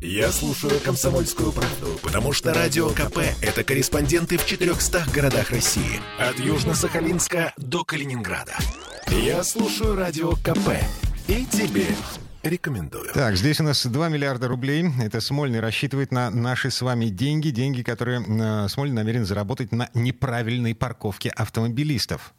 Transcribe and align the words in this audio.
Я 0.00 0.30
слушаю 0.30 0.78
«Комсомольскую 0.84 1.52
правду», 1.52 1.98
потому 2.02 2.32
что 2.32 2.52
«Радио 2.52 2.90
КП»— 2.90 3.18
это 3.40 3.64
корреспонденты 3.64 4.36
в 4.36 4.44
400 4.44 5.06
городах 5.14 5.50
России. 5.50 6.00
От 6.18 6.38
Южно-Сахалинска 6.38 7.52
до 7.56 7.82
Калининграда. 7.82 8.54
Я 9.08 9.42
слушаю 9.42 9.96
«Радио 9.96 10.32
КП» 10.32 10.76
и 11.28 11.46
тебе 11.46 11.86
рекомендую. 12.42 13.10
Так, 13.14 13.36
здесь 13.36 13.58
у 13.60 13.64
нас 13.64 13.86
2 13.86 14.08
миллиарда 14.10 14.48
рублей. 14.48 14.84
Это 15.02 15.22
Смольный 15.22 15.60
рассчитывает 15.60 16.12
на 16.12 16.30
наши 16.30 16.70
с 16.70 16.82
вами 16.82 17.06
деньги. 17.06 17.48
Деньги, 17.48 17.82
которые 17.82 18.22
э, 18.22 18.68
Смольный 18.68 18.96
намерен 18.96 19.24
заработать 19.24 19.72
на 19.72 19.88
неправильной 19.94 20.74
парковке 20.74 21.30
автомобилистов. 21.30 22.34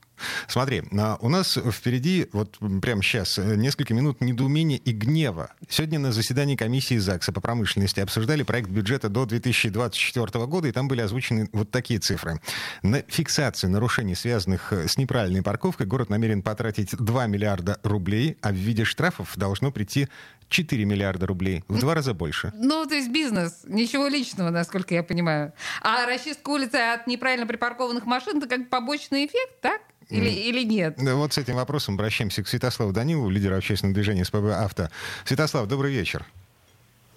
Смотри, 0.47 0.83
а, 0.97 1.17
у 1.21 1.29
нас 1.29 1.57
впереди, 1.71 2.27
вот 2.33 2.57
прямо 2.81 3.01
сейчас, 3.01 3.37
э, 3.37 3.55
несколько 3.55 3.93
минут 3.93 4.21
недоумения 4.21 4.77
и 4.77 4.91
гнева. 4.91 5.51
Сегодня 5.69 5.99
на 5.99 6.11
заседании 6.11 6.55
комиссии 6.55 6.97
ЗАГСа 6.97 7.31
по 7.31 7.41
промышленности 7.41 7.99
обсуждали 7.99 8.43
проект 8.43 8.69
бюджета 8.69 9.09
до 9.09 9.25
2024 9.25 10.45
года, 10.45 10.67
и 10.67 10.71
там 10.71 10.87
были 10.87 11.01
озвучены 11.01 11.49
вот 11.53 11.71
такие 11.71 11.99
цифры. 11.99 12.41
На 12.81 13.01
фиксацию 13.07 13.71
нарушений, 13.71 14.15
связанных 14.15 14.73
э, 14.73 14.87
с 14.87 14.97
неправильной 14.97 15.43
парковкой, 15.43 15.85
город 15.85 16.09
намерен 16.09 16.41
потратить 16.41 16.95
2 16.95 17.27
миллиарда 17.27 17.79
рублей, 17.83 18.37
а 18.41 18.51
в 18.51 18.55
виде 18.55 18.83
штрафов 18.83 19.37
должно 19.37 19.71
прийти 19.71 20.07
4 20.49 20.85
миллиарда 20.85 21.27
рублей. 21.27 21.63
В 21.67 21.79
два 21.79 21.93
раза 21.93 22.13
больше. 22.13 22.53
Ну, 22.55 22.85
то 22.85 22.95
есть 22.95 23.09
бизнес. 23.09 23.61
Ничего 23.65 24.07
личного, 24.07 24.49
насколько 24.49 24.93
я 24.93 25.03
понимаю. 25.03 25.53
А 25.81 26.05
расчистка 26.05 26.49
улицы 26.49 26.75
от 26.75 27.07
неправильно 27.07 27.45
припаркованных 27.45 28.05
машин— 28.05 28.37
это 28.39 28.47
как 28.47 28.69
побочный 28.69 29.25
эффект, 29.25 29.61
так? 29.61 29.81
Или, 30.09 30.29
mm. 30.29 30.33
или 30.33 30.63
нет? 30.63 30.95
Да, 30.97 31.15
вот 31.15 31.33
с 31.33 31.37
этим 31.37 31.55
вопросом 31.55 31.95
обращаемся 31.95 32.43
к 32.43 32.47
Святославу 32.47 32.93
Данилову, 32.93 33.29
лидеру 33.29 33.55
общественного 33.57 33.93
движения 33.93 34.23
СПБ 34.23 34.53
«Авто». 34.53 34.87
Святослав, 35.25 35.67
добрый 35.67 35.91
вечер. 35.91 36.25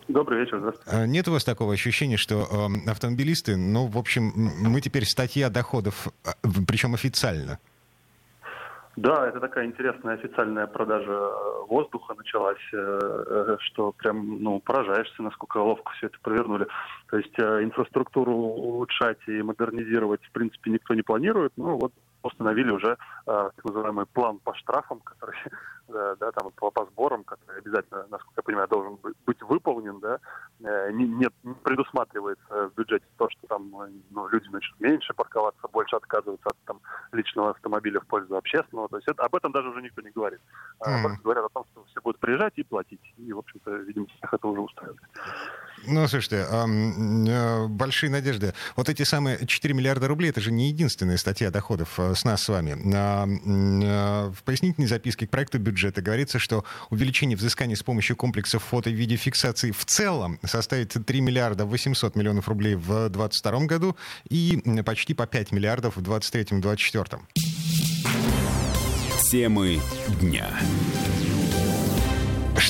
Добрый 0.09 0.41
вечер, 0.41 0.59
здравствуйте. 0.59 0.91
А 0.91 1.07
нет 1.07 1.29
у 1.29 1.33
вас 1.33 1.45
такого 1.45 1.73
ощущения, 1.73 2.17
что 2.17 2.49
э, 2.51 2.91
автомобилисты, 2.91 3.57
ну, 3.57 3.87
в 3.87 3.97
общем, 3.97 4.33
мы 4.35 4.81
теперь 4.81 5.05
статья 5.05 5.51
доходов, 5.51 6.09
а, 6.25 6.33
причем 6.67 6.95
официально? 6.95 7.61
Да, 8.97 9.29
это 9.29 9.39
такая 9.39 9.67
интересная 9.67 10.15
официальная 10.15 10.67
продажа 10.67 11.17
воздуха 11.69 12.15
началась, 12.15 12.59
э, 12.73 12.77
э, 12.77 13.57
что 13.61 13.93
прям, 13.93 14.43
ну, 14.43 14.59
поражаешься, 14.59 15.23
насколько 15.23 15.59
ловко 15.59 15.93
все 15.93 16.09
это 16.09 16.19
провернули. 16.21 16.67
То 17.09 17.19
есть 17.19 17.33
э, 17.39 17.63
инфраструктуру 17.63 18.33
улучшать 18.33 19.21
и 19.29 19.43
модернизировать, 19.43 20.23
в 20.25 20.33
принципе, 20.33 20.73
никто 20.73 20.95
не 20.95 21.03
планирует, 21.03 21.53
ну, 21.57 21.79
вот 21.79 21.93
установили 22.23 22.71
уже 22.71 22.93
э, 22.93 22.97
так 23.27 23.65
называемый 23.65 24.07
план 24.07 24.39
по 24.39 24.55
штрафам, 24.55 25.01
который, 25.05 25.37
э, 25.89 26.17
да, 26.19 26.33
там, 26.33 26.51
по, 26.57 26.71
по 26.71 26.85
сборам, 26.87 27.25
который 27.25 27.59
обязательно, 27.59 28.07
насколько 28.11 28.39
я 28.39 28.43
понимаю, 28.43 28.69
должен 28.69 28.99
быть 29.27 29.43
выполнен, 29.43 30.01
да, 30.01 30.19
э, 30.61 30.93
не, 30.93 31.07
нет, 31.07 31.33
не 31.43 31.55
предусматривается 31.55 32.69
в 32.69 32.75
бюджете 32.75 33.05
то, 33.17 33.29
что 33.31 33.47
там 33.47 33.71
ну, 34.11 34.29
люди 34.29 34.49
начнут 34.49 34.81
меньше 34.81 35.15
парковаться, 35.15 35.69
больше 35.73 35.97
отказываться 35.97 36.49
от 36.49 36.57
там, 36.67 36.81
личного 37.13 37.51
автомобиля 37.51 38.01
в 38.01 38.07
пользу 38.07 38.37
общественного. 38.37 38.89
То 38.89 38.97
есть 38.97 39.09
это, 39.09 39.23
об 39.23 39.35
этом 39.35 39.53
даже 39.53 39.69
уже 39.69 39.83
никто 39.83 40.03
не 40.03 40.11
говорит. 40.11 40.41
Mm. 40.81 41.03
Просто 41.03 41.23
говорят 41.23 41.45
о 41.45 41.49
том, 41.49 41.65
что 41.73 41.85
все 41.85 42.01
будут 42.01 42.21
приезжать 42.21 42.53
и 42.57 42.63
платить. 42.63 43.15
И, 43.17 43.33
в 43.33 43.39
общем-то, 43.39 43.71
видимо, 43.71 44.07
всех 44.07 44.35
это 44.35 44.49
уже 44.49 44.61
устраивает. 44.61 45.01
Ну, 45.87 46.07
слушайте, 46.09 46.47
э, 46.49 47.67
большие 47.69 48.11
надежды. 48.11 48.55
Вот 48.77 48.89
эти 48.89 49.03
самые 49.03 49.47
4 49.47 49.75
миллиарда 49.75 50.09
рублей, 50.09 50.31
это 50.31 50.41
же 50.41 50.53
не 50.53 50.69
единственная 50.69 51.17
статья 51.17 51.51
доходов 51.51 51.99
э, 51.99 52.15
с 52.15 52.25
нас 52.25 52.43
с 52.43 52.49
вами. 52.49 52.77
Э, 52.95 54.31
в 54.31 54.43
пояснительной 54.45 54.89
записке 54.89 55.27
к 55.27 55.31
проекту 55.31 55.59
бюджета 55.59 56.03
говорится, 56.03 56.39
что 56.39 56.65
увеличение 56.91 57.37
взысканий 57.37 57.77
с 57.77 57.83
помощью 57.83 58.17
комплексов 58.17 58.63
фото 58.63 58.91
и 58.91 58.93
видеофиксации 58.93 59.71
в 59.71 59.85
целом 59.85 60.39
составит 60.45 60.95
3 61.05 61.21
миллиарда 61.21 61.65
800 61.65 62.15
миллионов 62.15 62.49
рублей 62.49 62.75
в 62.75 63.09
2022 63.09 63.61
году 63.67 63.97
и 64.29 64.63
почти 64.85 65.15
по 65.15 65.27
5 65.27 65.53
миллиардов 65.53 65.97
в 65.97 66.03
2023-2024. 66.03 67.21
Темы 69.31 69.81
дня. 70.21 70.51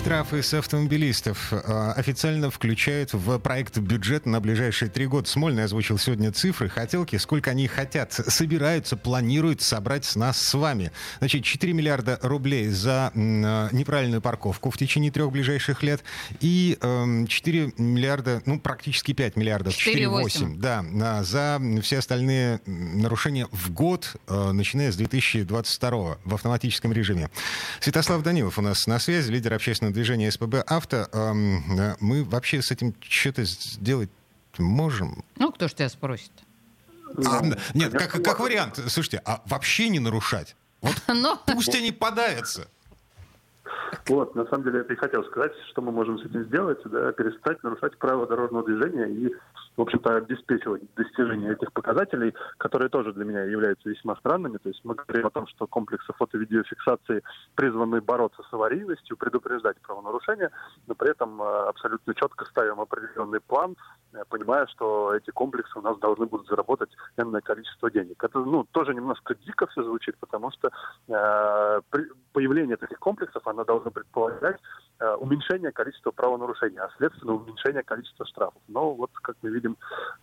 Штрафы 0.01 0.43
с 0.43 0.55
автомобилистов 0.55 1.53
э, 1.53 1.93
официально 1.95 2.51
включают 2.51 3.13
в 3.13 3.39
проект 3.39 3.77
бюджет 3.77 4.25
на 4.25 4.41
ближайшие 4.41 4.91
три 4.91 5.07
года. 5.07 5.29
Смольный 5.29 5.65
озвучил 5.65 5.99
сегодня 5.99 6.33
цифры, 6.33 6.71
хотелки, 6.71 7.17
сколько 7.17 7.51
они 7.51 7.67
хотят, 7.67 8.11
собираются, 8.11 8.97
планируют 8.97 9.61
собрать 9.61 10.07
с 10.07 10.17
нас 10.17 10.41
с 10.41 10.55
вами. 10.55 10.91
Значит, 11.19 11.45
4 11.45 11.75
миллиарда 11.75 12.19
рублей 12.23 12.69
за 12.69 13.13
э, 13.15 13.69
неправильную 13.73 14.23
парковку 14.23 14.71
в 14.71 14.79
течение 14.79 15.13
трех 15.13 15.31
ближайших 15.33 15.83
лет 15.83 16.03
и 16.41 16.79
4 16.81 17.61
эм, 17.61 17.75
миллиарда, 17.77 18.41
ну, 18.47 18.59
практически 18.59 19.13
5 19.13 19.37
миллиардов, 19.37 19.75
4,8, 19.75 20.57
да, 20.57 21.23
за 21.23 21.61
все 21.83 21.99
остальные 21.99 22.63
нарушения 22.65 23.49
в 23.53 23.71
год, 23.71 24.17
начиная 24.27 24.93
с 24.93 24.97
2022 24.97 26.19
в 26.25 26.35
автоматическом 26.35 26.91
режиме. 26.95 27.29
Святослав 27.81 28.23
Данилов 28.23 28.59
у 28.59 28.63
нас 28.63 28.87
на 28.87 28.99
связи, 28.99 29.31
лидер 29.31 29.53
общественного 29.53 29.90
общественного 29.91 29.93
движения 29.93 30.31
СПБ 30.31 30.65
«Авто». 30.67 31.07
Мы 32.01 32.25
вообще 32.25 32.63
с 32.63 32.71
этим 32.71 32.95
что-то 33.01 33.45
сделать 33.45 34.11
можем? 34.59 35.25
Ну, 35.37 35.53
кто 35.53 35.69
ж 35.69 35.75
тебя 35.75 35.89
спросит? 35.89 36.33
А, 37.27 37.43
нет, 37.75 37.93
как, 37.93 38.23
как 38.23 38.41
вариант. 38.41 38.79
Слушайте, 38.89 39.23
а 39.25 39.41
вообще 39.47 39.89
не 39.89 40.01
нарушать? 40.01 40.55
Вот 40.81 40.95
Но... 41.09 41.41
пусть 41.47 41.75
они 41.75 41.93
подавятся. 41.93 42.69
Вот, 44.07 44.35
на 44.35 44.45
самом 44.47 44.65
деле, 44.65 44.81
это 44.81 44.93
и 44.93 44.97
хотел 44.97 45.25
сказать, 45.25 45.53
что 45.71 45.83
мы 45.83 45.93
можем 45.93 46.19
с 46.19 46.25
этим 46.25 46.45
сделать, 46.45 46.79
да, 46.85 47.13
перестать 47.13 47.63
нарушать 47.63 47.97
правила 47.99 48.27
дорожного 48.27 48.65
движения 48.65 49.07
и 49.07 49.35
в 49.81 49.83
общем-то, 49.83 50.17
обеспечивать 50.17 50.83
достижение 50.95 51.55
этих 51.55 51.73
показателей, 51.73 52.35
которые 52.59 52.91
тоже 52.91 53.15
для 53.15 53.25
меня 53.25 53.45
являются 53.45 53.89
весьма 53.89 54.15
странными. 54.17 54.59
То 54.59 54.69
есть 54.69 54.85
мы 54.85 54.95
говорим 54.95 55.27
о 55.27 55.31
том, 55.31 55.47
что 55.47 55.67
комплексы 55.67 56.13
фото-видеофиксации 56.19 57.23
призваны 57.55 58.03
бороться 58.03 58.43
с 58.43 58.53
аварийностью, 58.53 59.17
предупреждать 59.17 59.81
правонарушения, 59.81 60.51
но 60.87 60.95
при 60.95 61.11
этом 61.13 61.41
э, 61.41 61.69
абсолютно 61.69 62.15
четко 62.15 62.45
ставим 62.45 62.79
определенный 62.79 63.41
план, 63.41 63.75
э, 64.13 64.23
понимая, 64.29 64.67
что 64.67 65.15
эти 65.15 65.31
комплексы 65.31 65.79
у 65.79 65.83
нас 65.83 65.99
должны 65.99 66.27
будут 66.27 66.47
заработать 66.49 66.91
энное 67.17 67.41
количество 67.41 67.91
денег. 67.91 68.23
Это 68.23 68.39
ну, 68.39 68.67
тоже 68.73 68.93
немножко 68.93 69.35
дико 69.35 69.67
все 69.69 69.83
звучит, 69.83 70.15
потому 70.19 70.51
что 70.51 70.71
э, 71.09 71.81
появление 72.33 72.77
таких 72.77 72.99
комплексов, 72.99 73.47
оно 73.47 73.65
должно 73.65 73.91
предполагать 73.91 74.61
э, 74.99 75.15
уменьшение 75.15 75.73
количества 75.73 76.11
правонарушений, 76.11 76.79
а 76.81 76.91
следственно 76.99 77.35
уменьшение 77.35 77.83
количества 77.83 78.27
штрафов. 78.27 78.61
Но 78.69 78.95
вот, 78.95 79.11
как 79.23 79.37
мы 79.41 79.49
видим, 79.51 79.70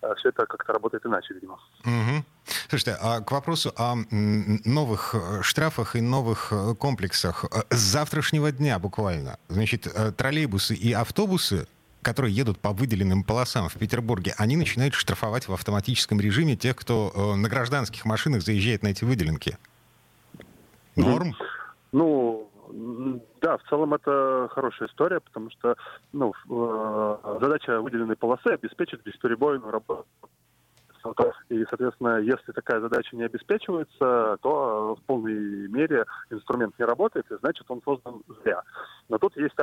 э, 0.01 0.13
все 0.17 0.29
это 0.29 0.45
как-то 0.45 0.73
работает 0.73 1.05
иначе, 1.05 1.33
видимо. 1.33 1.59
Угу. 1.81 2.25
Слушайте, 2.69 2.97
а 3.01 3.21
к 3.21 3.31
вопросу 3.31 3.73
о 3.77 3.95
новых 4.11 5.15
э, 5.15 5.41
штрафах 5.43 5.95
и 5.95 6.01
новых 6.01 6.53
комплексах. 6.79 7.45
С 7.69 7.79
завтрашнего 7.79 8.51
дня 8.51 8.79
буквально, 8.79 9.37
значит, 9.49 9.87
троллейбусы 10.17 10.75
и 10.75 10.93
автобусы 10.93 11.67
которые 12.03 12.33
едут 12.33 12.59
по 12.59 12.71
выделенным 12.71 13.21
полосам 13.25 13.67
в 13.67 13.73
Петербурге, 13.73 14.33
они 14.37 14.55
начинают 14.55 14.93
штрафовать 14.93 15.49
в 15.49 15.53
автоматическом 15.53 16.21
режиме 16.21 16.55
тех, 16.55 16.77
кто 16.77 17.35
на 17.35 17.49
гражданских 17.49 18.05
машинах 18.05 18.43
заезжает 18.43 18.81
на 18.81 18.89
эти 18.89 19.03
выделенки. 19.03 19.57
Норм? 20.95 21.35
Ну, 21.91 22.46
да, 23.41 23.57
в 23.57 23.63
целом 23.69 23.93
это 23.93 24.49
хорошая 24.51 24.87
история, 24.89 25.19
потому 25.19 25.49
что 25.51 25.75
ну, 26.13 26.33
э, 26.49 27.37
задача 27.41 27.81
выделенной 27.81 28.15
полосы 28.15 28.47
обеспечить 28.47 29.03
бесперебойную 29.03 29.71
работу. 29.71 30.07
И, 31.49 31.63
соответственно, 31.69 32.17
если 32.17 32.51
такая 32.51 32.81
задача 32.81 33.15
не 33.15 33.23
обеспечивается, 33.23 34.37
то 34.41 34.95
в 34.95 35.05
полной 35.05 35.67
мере 35.69 36.05
инструмент 36.29 36.77
не 36.77 36.85
работает, 36.85 37.31
и 37.31 37.37
значит 37.37 37.65
он 37.69 37.81
создан 37.83 38.21
зря. 38.43 38.61
Но 39.07 39.17
тут 39.17 39.37
есть 39.37 39.55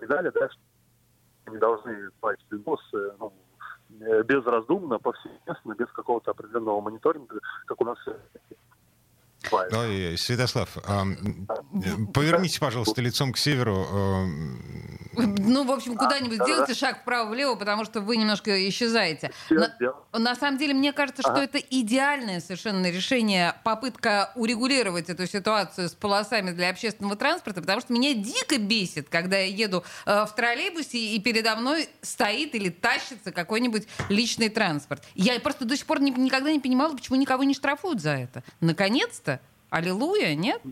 и 0.00 0.06
далее, 0.06 0.32
да, 0.32 0.48
что 0.48 1.52
не 1.52 1.58
должны 1.58 2.10
платить 2.20 2.62
боссы 2.64 3.12
ну, 3.20 3.32
без 4.24 4.44
раздумно, 4.44 4.98
повсеместно, 4.98 5.74
без 5.74 5.88
какого-то 5.92 6.32
определенного 6.32 6.80
мониторинга, 6.80 7.38
как 7.66 7.80
у 7.80 7.84
нас 7.84 7.98
Ой, 9.52 10.16
Святослав, 10.18 10.76
поверните, 12.12 12.60
пожалуйста, 12.60 13.00
лицом 13.02 13.32
к 13.32 13.38
северу. 13.38 13.86
А, 15.16 15.22
ну, 15.38 15.64
в 15.64 15.70
общем, 15.70 15.96
куда-нибудь 15.96 16.42
сделайте 16.42 16.74
шаг 16.74 17.00
вправо-влево, 17.02 17.54
потому 17.54 17.84
что 17.84 18.00
вы 18.00 18.16
немножко 18.16 18.68
исчезаете. 18.68 19.32
На, 19.50 19.74
на 20.18 20.34
самом 20.34 20.58
деле, 20.58 20.74
мне 20.74 20.92
кажется, 20.92 21.22
что 21.22 21.36
это 21.36 21.58
идеальное 21.58 22.40
совершенно 22.40 22.90
решение, 22.90 23.54
попытка 23.64 24.32
урегулировать 24.34 25.08
эту 25.08 25.26
ситуацию 25.26 25.88
с 25.88 25.94
полосами 25.94 26.50
для 26.50 26.70
общественного 26.70 27.16
транспорта, 27.16 27.60
потому 27.60 27.80
что 27.80 27.92
меня 27.92 28.14
дико 28.14 28.58
бесит, 28.58 29.08
когда 29.08 29.38
я 29.38 29.46
еду 29.46 29.84
э, 30.06 30.24
в 30.26 30.34
троллейбусе, 30.34 30.98
и 30.98 31.20
передо 31.20 31.56
мной 31.56 31.88
стоит 32.02 32.54
или 32.54 32.68
тащится 32.68 33.32
какой-нибудь 33.32 33.86
личный 34.08 34.48
транспорт. 34.48 35.02
Я 35.14 35.38
просто 35.40 35.64
до 35.64 35.76
сих 35.76 35.86
пор 35.86 36.00
никогда 36.00 36.50
не 36.50 36.60
понимала, 36.60 36.94
почему 36.94 37.16
никого 37.16 37.44
не 37.44 37.54
штрафуют 37.54 38.00
за 38.00 38.10
это. 38.10 38.42
Наконец-то! 38.60 39.40
Аллилуйя, 39.70 40.36
нет? 40.36 40.62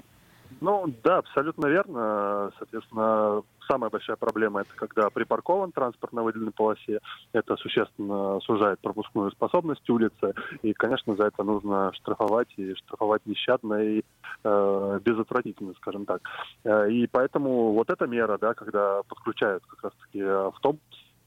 Ну 0.61 0.95
да, 1.03 1.19
абсолютно 1.19 1.67
верно. 1.67 2.53
Соответственно, 2.57 3.43
самая 3.73 3.91
большая 3.91 4.17
проблема 4.17 4.61
это 4.61 4.75
когда 4.77 5.09
припаркован 5.09 5.73
транспорт 5.73 6.13
на 6.13 6.23
выделенной 6.23 6.53
полосе. 6.53 7.01
Это 7.33 7.57
существенно 7.57 8.39
сужает 8.41 8.81
пропускную 8.81 9.31
способность 9.31 9.89
улицы. 9.89 10.35
И, 10.61 10.75
конечно, 10.75 11.17
за 11.17 11.25
это 11.25 11.43
нужно 11.43 11.91
штрафовать 11.95 12.53
и 12.59 12.75
штрафовать 12.75 13.25
нещадно 13.25 13.83
и 13.83 14.03
э, 14.45 15.01
безотвратительно, 15.03 15.73
скажем 15.75 16.05
так. 16.05 16.21
Э, 16.65 16.91
и 16.91 17.07
поэтому 17.07 17.73
вот 17.73 17.89
эта 17.89 18.07
мера, 18.07 18.37
да, 18.37 18.53
когда 18.53 19.03
подключают 19.05 19.65
как 19.67 19.85
раз-таки 19.85 20.21
автобус 20.21 20.81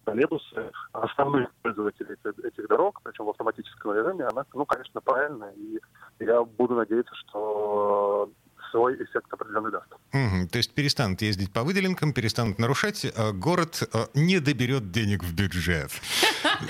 троллейбусы, 0.03 0.71
основных 0.91 1.49
пользователей 1.63 2.15
этих 2.43 2.67
дорог, 2.67 3.01
причем 3.03 3.25
в 3.25 3.29
автоматическом 3.31 3.91
режиме, 3.93 4.25
она, 4.25 4.45
ну, 4.53 4.65
конечно, 4.65 5.01
правильная. 5.01 5.53
И 5.53 5.79
я 6.19 6.43
буду 6.43 6.75
надеяться, 6.75 7.15
что 7.15 8.29
свой 8.69 9.01
эффект 9.01 9.33
определенный 9.33 9.71
даст. 9.71 9.94
Угу. 10.15 10.47
То 10.47 10.57
есть 10.57 10.71
перестанут 10.71 11.21
ездить 11.21 11.51
по 11.51 11.63
выделенкам, 11.63 12.13
перестанут 12.13 12.57
нарушать, 12.57 13.05
а 13.15 13.33
город 13.33 13.83
а, 13.91 14.07
не 14.13 14.39
доберет 14.39 14.91
денег 14.91 15.23
в 15.25 15.33
бюджет. 15.33 15.91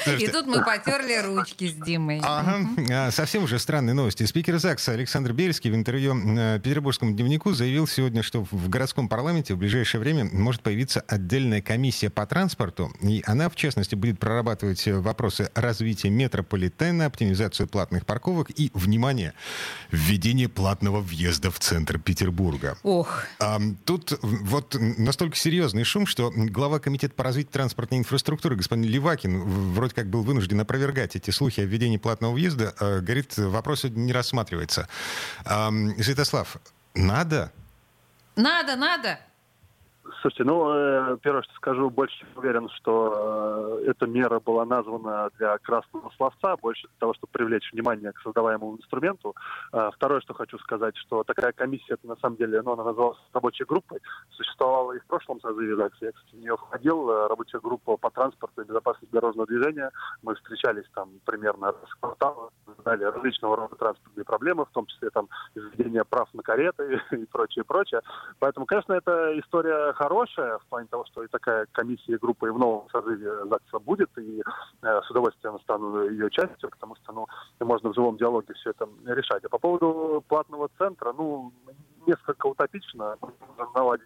И 0.20 0.28
тут 0.28 0.48
мы 0.48 0.64
потерли 0.64 1.22
ручки 1.22 1.68
с 1.68 1.74
Димой. 1.74 2.20
Ага. 2.24 2.68
А, 2.92 3.12
совсем 3.12 3.44
уже 3.44 3.60
странные 3.60 3.94
новости. 3.94 4.24
Спикер 4.24 4.58
ЗАГСа 4.58 4.94
Александр 4.94 5.34
Бельский 5.34 5.70
в 5.70 5.76
интервью 5.76 6.16
Петербургскому 6.60 7.14
дневнику 7.14 7.54
заявил 7.54 7.88
сегодня, 7.88 8.24
что 8.24 8.48
в 8.50 8.68
городском 8.70 9.08
парламенте 9.08 9.54
в 9.54 9.58
ближайшее 9.60 10.02
время 10.02 10.26
может 10.26 10.62
появиться 10.62 11.02
отдельная 11.02 11.62
комиссия 11.62 12.10
по 12.10 12.26
транспорту, 12.26 12.92
и 13.02 13.24
она, 13.28 13.50
в 13.50 13.56
частности, 13.56 13.94
будет 13.94 14.20
прорабатывать 14.20 14.88
вопросы 14.88 15.52
развития 15.54 16.10
метрополитена, 16.10 17.06
оптимизацию 17.06 17.68
платных 17.68 18.08
парковок 18.08 18.50
и, 18.56 18.72
внимание, 18.74 19.34
введение 19.92 20.50
платного 20.50 21.00
въезда 21.00 21.52
в 21.52 21.60
центр 21.60 22.00
Петербурга. 22.00 22.78
Ох. 22.82 23.26
А, 23.40 23.60
тут 23.86 24.18
вот 24.22 24.76
настолько 24.80 25.36
серьезный 25.36 25.84
шум, 25.84 26.06
что 26.06 26.32
глава 26.34 26.80
комитета 26.80 27.14
по 27.14 27.24
развитию 27.24 27.54
транспортной 27.54 28.00
инфраструктуры 28.00 28.56
господин 28.56 28.86
Левакин 28.86 29.42
вроде 29.74 29.94
как 29.94 30.08
был 30.08 30.24
вынужден 30.24 30.60
опровергать 30.60 31.16
эти 31.16 31.32
слухи 31.32 31.62
о 31.62 31.66
введении 31.66 31.98
платного 31.98 32.34
въезда, 32.34 32.74
э, 32.80 33.02
говорит, 33.02 33.38
вопрос 33.38 33.84
не 33.84 34.14
рассматривается. 34.14 34.88
Святослав, 35.46 36.58
надо? 36.94 37.52
Надо, 38.36 38.76
надо. 38.76 39.20
Слушайте, 40.22 40.44
ну, 40.44 40.70
э, 40.72 41.18
первое, 41.24 41.42
что 41.42 41.54
скажу, 41.56 41.90
больше 41.90 42.26
уверен, 42.36 42.70
что 42.70 43.80
э, 43.82 43.90
эта 43.90 44.06
мера 44.06 44.40
была 44.40 44.64
названа 44.64 45.32
для 45.40 45.58
красного 45.58 46.12
словца, 46.16 46.56
больше 46.58 46.88
для 46.88 46.98
того, 47.00 47.14
чтобы 47.16 47.32
привлечь 47.32 47.72
внимание 47.72 48.12
к 48.12 48.20
создаваемому 48.20 48.78
инструменту. 48.78 49.36
Э, 49.74 49.90
второе, 49.96 50.22
что 50.22 50.36
хочу 50.36 50.60
сказать, 50.60 50.96
что 50.98 51.24
такая 51.24 51.54
комиссия, 51.54 51.94
это 51.96 52.08
на 52.08 52.18
самом 52.18 52.38
деле, 52.38 52.62
ну, 52.62 52.74
она 52.74 52.84
называлась 52.84 53.18
рабочей 53.34 53.64
группой, 53.66 54.00
существовала 54.30 54.92
и 54.92 55.00
в 55.00 55.06
прошлом 55.06 55.42
созыве 55.42 55.76
ЗАГСа. 55.76 56.06
Я, 56.06 56.12
кстати, 56.12 56.36
в 56.36 56.40
нее 56.40 56.56
входил, 56.56 57.28
рабочая 57.28 57.60
группа 57.60 57.98
по 57.98 58.12
транспорту 58.12 58.62
и 58.62 58.66
безопасности 58.66 59.12
дорожного 59.12 59.48
движения. 59.48 59.90
Мы 60.22 60.36
встречались 60.36 60.86
там 60.94 61.10
примерно 61.26 61.68
раз 61.68 61.90
в 61.90 62.00
квартал, 62.00 62.52
задали 62.78 63.06
различного 63.06 63.56
рода 63.56 63.76
транспортные 63.76 64.24
проблемы, 64.24 64.66
в 64.66 64.70
том 64.70 64.86
числе 64.86 65.10
там 65.10 65.30
изведение 65.56 66.04
прав 66.06 66.32
на 66.34 66.44
кареты 66.44 67.02
и 67.12 67.26
прочее, 67.26 67.64
прочее. 67.64 68.02
Поэтому, 68.38 68.68
конечно, 68.68 68.94
эта 68.94 69.40
история 69.40 69.95
хорошая, 69.96 70.60
в 70.60 70.66
плане 70.66 70.88
того, 70.88 71.06
что 71.06 71.24
и 71.24 71.28
такая 71.28 71.66
комиссия 71.72 72.14
и 72.14 72.18
группа 72.18 72.46
и 72.46 72.52
в 72.52 72.60
новом 72.60 72.90
созыве 72.90 73.46
ЗАГСа 73.46 73.80
будет, 73.80 74.10
и 74.18 74.42
э, 74.82 75.02
с 75.02 75.10
удовольствием 75.12 75.60
стану 75.62 76.08
ее 76.10 76.30
частью, 76.30 76.70
потому 76.70 76.96
что 76.98 77.14
ну, 77.14 77.28
можно 77.60 77.90
в 77.90 77.96
живом 77.96 78.18
диалоге 78.18 78.54
все 78.54 78.72
это 78.72 78.88
решать. 79.06 79.44
А 79.46 79.50
по 79.50 79.58
поводу 79.58 80.24
платного 80.28 80.70
центра, 80.78 81.14
ну, 81.14 81.52
несколько 82.06 82.48
утопично. 82.48 83.18
Наладить, 83.74 84.06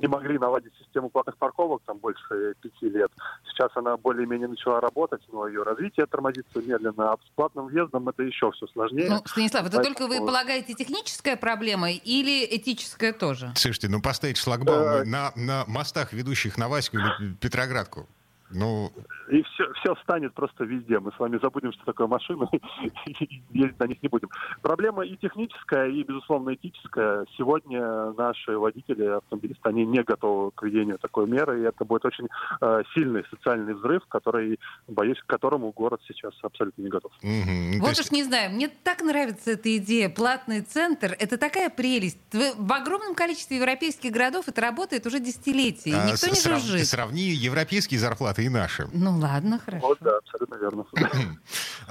не 0.00 0.06
могли 0.06 0.38
наладить 0.38 0.72
систему 0.78 1.10
платных 1.10 1.36
парковок 1.36 1.82
там 1.86 1.98
больше 1.98 2.54
пяти 2.60 2.88
лет. 2.88 3.10
Сейчас 3.50 3.70
она 3.74 3.96
более-менее 3.96 4.48
начала 4.48 4.80
работать, 4.80 5.22
но 5.32 5.46
ее 5.46 5.62
развитие 5.62 6.06
тормозится 6.06 6.60
медленно. 6.60 7.12
А 7.12 7.16
с 7.16 7.30
платным 7.34 7.66
въездом 7.66 8.08
это 8.08 8.22
еще 8.22 8.50
все 8.52 8.66
сложнее. 8.68 9.08
Ну, 9.08 9.22
Станислав, 9.26 9.66
это 9.66 9.76
Поэтому... 9.76 9.94
только 9.94 10.08
вы 10.08 10.24
полагаете 10.24 10.74
техническая 10.74 11.36
проблема 11.36 11.90
или 11.90 12.44
этическая 12.56 13.12
тоже? 13.12 13.52
Слушайте, 13.56 13.88
ну 13.88 14.00
поставить 14.00 14.36
шлагбаум 14.36 15.08
на, 15.08 15.32
на 15.36 15.64
мостах, 15.66 16.12
ведущих 16.12 16.58
на 16.58 16.68
Ваську 16.68 16.98
или 16.98 17.34
Петроградку, 17.34 18.08
ну... 18.50 18.92
И 19.30 19.42
все, 19.42 19.72
все 19.74 19.94
станет 20.02 20.32
просто 20.32 20.64
везде. 20.64 20.98
Мы 21.00 21.12
с 21.12 21.18
вами 21.18 21.38
забудем, 21.42 21.72
что 21.72 21.84
такое 21.84 22.06
машина, 22.06 22.48
и 23.06 23.42
ездить 23.52 23.78
на 23.78 23.84
них 23.84 24.02
не 24.02 24.08
будем. 24.08 24.28
Проблема 24.62 25.04
и 25.04 25.16
техническая, 25.16 25.88
и, 25.88 26.02
безусловно, 26.02 26.54
этическая. 26.54 27.26
Сегодня 27.36 28.12
наши 28.12 28.56
водители, 28.56 29.04
автомобилисты, 29.04 29.68
они 29.68 29.84
не 29.84 30.02
готовы 30.02 30.50
к 30.52 30.62
введению 30.62 30.98
такой 30.98 31.26
меры, 31.26 31.60
и 31.60 31.64
это 31.64 31.84
будет 31.84 32.06
очень 32.06 32.28
э, 32.60 32.82
сильный 32.94 33.24
социальный 33.30 33.74
взрыв, 33.74 34.02
который, 34.08 34.58
боюсь, 34.86 35.18
к 35.20 35.26
которому 35.26 35.72
город 35.72 36.00
сейчас 36.08 36.32
абсолютно 36.42 36.82
не 36.82 36.88
готов. 36.88 37.12
Угу. 37.22 37.80
Вот 37.80 37.88
есть... 37.88 38.00
уж 38.00 38.10
не 38.10 38.24
знаю, 38.24 38.52
мне 38.52 38.68
так 38.68 39.02
нравится 39.02 39.52
эта 39.52 39.76
идея. 39.76 40.08
Платный 40.08 40.62
центр— 40.62 41.14
это 41.18 41.36
такая 41.36 41.68
прелесть. 41.68 42.18
В 42.32 42.72
огромном 42.72 43.14
количестве 43.14 43.58
европейских 43.58 44.10
городов 44.10 44.48
это 44.48 44.60
работает 44.62 45.06
уже 45.06 45.20
десятилетия, 45.20 45.94
а, 45.94 46.10
никто 46.10 46.28
не 46.28 46.40
жужжит. 46.40 46.86
Сравни 46.86 47.22
европейские 47.22 48.00
зарплаты 48.00 48.37
зарплаты 48.38 48.44
и 48.44 48.48
наши. 48.48 48.88
Ну 48.92 49.18
ладно, 49.18 49.58
хорошо. 49.58 49.86
Вот, 49.86 49.98
да, 50.00 50.18
абсолютно 50.18 50.54
верно. 50.56 50.86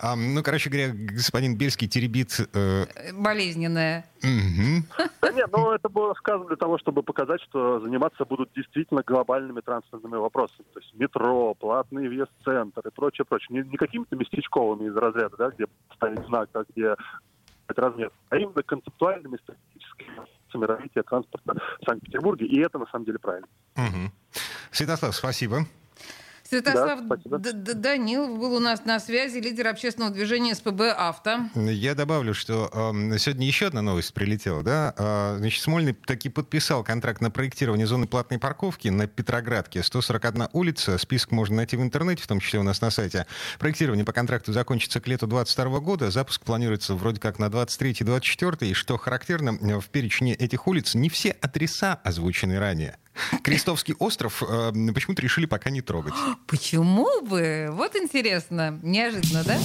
а, 0.02 0.16
ну, 0.16 0.44
короче 0.44 0.70
говоря, 0.70 0.92
господин 0.94 1.58
Бельский 1.58 1.88
теребит... 1.88 2.40
Э... 2.54 2.86
Болезненное. 3.14 4.06
Да 5.22 5.32
нет, 5.32 5.50
ну 5.52 5.72
это 5.72 5.90
было 5.90 6.14
сказано 6.16 6.48
для 6.48 6.56
того, 6.56 6.78
чтобы 6.78 7.04
показать, 7.04 7.42
что 7.42 7.80
заниматься 7.80 8.26
будут 8.26 8.50
действительно 8.56 9.04
глобальными 9.06 9.62
транспортными 9.62 10.16
вопросами. 10.16 10.66
То 10.74 10.80
есть 10.80 10.94
метро, 10.96 11.54
платный 11.54 12.08
въезд-центр 12.08 12.88
и 12.88 12.92
прочее, 12.92 13.26
прочее. 13.26 13.62
Не, 13.62 13.70
не 13.70 13.78
какими-то 13.78 14.16
местечковыми 14.16 14.88
из 14.90 14.96
разряда, 14.96 15.38
да, 15.38 15.50
где 15.50 15.66
ставить 15.96 16.26
знак, 16.28 16.50
а 16.54 16.64
где 16.70 16.96
размер, 17.68 18.12
а 18.30 18.38
именно 18.38 18.64
концептуальными 18.64 19.38
стратегическими 19.38 20.66
развития 20.66 21.04
транспорта 21.04 21.54
в 21.82 21.86
Санкт-Петербурге, 21.86 22.46
и 22.46 22.60
это 22.62 22.80
на 22.80 22.86
самом 22.88 23.06
деле 23.06 23.20
правильно. 23.20 23.48
Угу. 23.76 24.12
Святослав, 24.72 25.14
спасибо. 25.14 25.66
Святослав 26.50 27.02
да, 27.26 27.74
Данил 27.74 28.38
был 28.38 28.56
у 28.56 28.60
нас 28.60 28.86
на 28.86 29.00
связи, 29.00 29.40
лидер 29.40 29.68
общественного 29.68 30.14
движения 30.14 30.56
СПБ 30.56 30.94
«Авто». 30.98 31.40
Я 31.56 31.94
добавлю, 31.94 32.34
что 32.34 32.70
э, 32.74 33.18
сегодня 33.18 33.46
еще 33.46 33.68
одна 33.68 33.82
новость 33.82 34.14
прилетела. 34.14 34.64
Да? 34.64 34.94
Э, 34.98 35.36
значит, 35.40 35.62
Смольный 35.62 35.94
таки 35.94 36.30
подписал 36.30 36.86
контракт 36.86 37.20
на 37.20 37.32
проектирование 37.32 37.86
зоны 37.86 38.08
платной 38.08 38.40
парковки 38.40 38.88
на 38.88 39.08
Петроградке. 39.08 39.84
141 39.84 40.48
улица, 40.54 40.98
список 40.98 41.32
можно 41.32 41.58
найти 41.58 41.76
в 41.76 41.82
интернете, 41.82 42.24
в 42.24 42.28
том 42.28 42.40
числе 42.40 42.60
у 42.60 42.64
нас 42.64 42.80
на 42.80 42.92
сайте. 42.92 43.27
Проектирование 43.60 44.06
по 44.06 44.13
контракту 44.13 44.54
закончится 44.54 45.01
к 45.01 45.08
лету 45.08 45.27
2022 45.27 45.80
года. 45.80 46.12
Запуск 46.12 46.44
планируется 46.44 46.96
вроде 46.96 47.20
как 47.20 47.39
на 47.39 47.46
23-24. 47.46 48.68
И 48.68 48.74
что 48.74 48.98
характерно, 48.98 49.82
в 49.82 49.88
перечне 49.89 50.34
этих 50.34 50.66
улиц 50.68 50.96
не 50.96 51.10
все 51.10 51.32
адреса 51.42 52.00
озвучены 52.04 52.58
ранее. 52.58 52.98
Крестовский 53.43 53.95
остров 54.00 54.43
э, 54.43 54.71
почему-то 54.93 55.21
решили 55.21 55.45
пока 55.45 55.69
не 55.69 55.81
трогать. 55.81 56.13
Почему 56.47 57.21
бы? 57.21 57.69
Вот 57.71 57.95
интересно. 57.95 58.79
Неожиданно, 58.81 59.43
да? 59.43 59.57